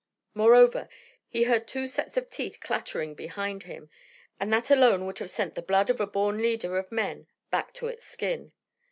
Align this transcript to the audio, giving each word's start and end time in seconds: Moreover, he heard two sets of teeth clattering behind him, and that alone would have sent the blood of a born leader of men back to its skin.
Moreover, 0.33 0.89
he 1.27 1.43
heard 1.43 1.67
two 1.67 1.85
sets 1.85 2.17
of 2.17 2.27
teeth 2.31 2.59
clattering 2.59 3.13
behind 3.13 3.61
him, 3.61 3.91
and 4.39 4.51
that 4.51 4.71
alone 4.71 5.05
would 5.05 5.19
have 5.19 5.29
sent 5.29 5.53
the 5.53 5.61
blood 5.61 5.91
of 5.91 6.01
a 6.01 6.07
born 6.07 6.39
leader 6.39 6.79
of 6.79 6.91
men 6.91 7.27
back 7.51 7.71
to 7.75 7.85
its 7.85 8.03
skin. 8.07 8.51